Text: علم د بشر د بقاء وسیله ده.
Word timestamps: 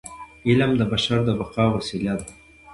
علم 0.47 0.71
د 0.77 0.81
بشر 0.91 1.19
د 1.25 1.29
بقاء 1.39 1.67
وسیله 1.75 2.13
ده. 2.19 2.27